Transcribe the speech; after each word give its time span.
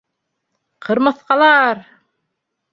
Ҡырмыҫҡалар! 0.87 1.85